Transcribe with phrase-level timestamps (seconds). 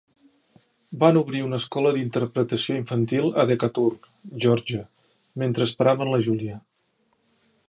[1.03, 3.87] Van obrir una escola d"interpretació infantil a Decatur,
[4.47, 4.83] Georgia,
[5.45, 6.61] mentre esperaven la Julia.